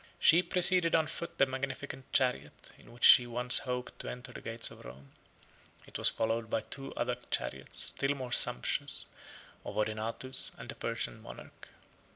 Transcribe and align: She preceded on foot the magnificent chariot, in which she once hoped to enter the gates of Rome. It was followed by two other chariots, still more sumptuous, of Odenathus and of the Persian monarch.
She 0.17 0.41
preceded 0.41 0.95
on 0.95 1.05
foot 1.05 1.37
the 1.37 1.45
magnificent 1.45 2.11
chariot, 2.11 2.71
in 2.75 2.91
which 2.91 3.03
she 3.03 3.27
once 3.27 3.59
hoped 3.59 3.99
to 3.99 4.09
enter 4.09 4.33
the 4.33 4.41
gates 4.41 4.71
of 4.71 4.83
Rome. 4.83 5.11
It 5.85 5.99
was 5.99 6.09
followed 6.09 6.49
by 6.49 6.61
two 6.61 6.91
other 6.95 7.17
chariots, 7.29 7.79
still 7.99 8.15
more 8.15 8.31
sumptuous, 8.31 9.05
of 9.63 9.77
Odenathus 9.77 10.53
and 10.53 10.61
of 10.63 10.69
the 10.69 10.75
Persian 10.87 11.21
monarch. 11.21 11.67